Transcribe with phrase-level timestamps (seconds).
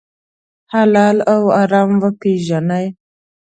[0.73, 2.85] حلال او حرام وپېژنئ.